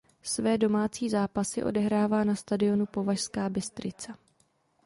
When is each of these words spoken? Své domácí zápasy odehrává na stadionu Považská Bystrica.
Své 0.23 0.57
domácí 0.57 1.09
zápasy 1.09 1.63
odehrává 1.63 2.23
na 2.23 2.35
stadionu 2.35 2.85
Považská 2.85 3.49
Bystrica. 3.49 4.17